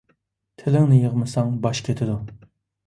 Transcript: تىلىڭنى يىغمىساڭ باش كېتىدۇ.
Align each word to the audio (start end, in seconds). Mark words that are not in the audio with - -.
تىلىڭنى 0.61 0.99
يىغمىساڭ 1.03 1.55
باش 1.67 1.85
كېتىدۇ. 1.91 2.19